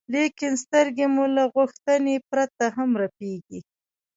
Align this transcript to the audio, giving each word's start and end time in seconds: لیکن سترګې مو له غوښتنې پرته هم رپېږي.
لیکن 0.13 0.51
سترګې 0.63 1.05
مو 1.13 1.23
له 1.35 1.43
غوښتنې 1.53 2.15
پرته 2.29 2.65
هم 2.75 2.89
رپېږي. 3.03 3.59